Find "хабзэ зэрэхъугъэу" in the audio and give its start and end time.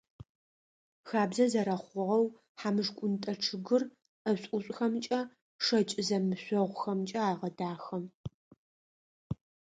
1.09-2.25